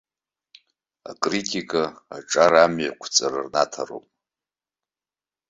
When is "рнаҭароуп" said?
3.45-4.05